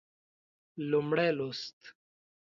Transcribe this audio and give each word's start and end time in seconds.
لومړی 0.89 1.27
لوست 1.37 1.77